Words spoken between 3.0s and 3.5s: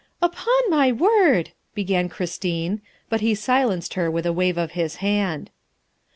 but he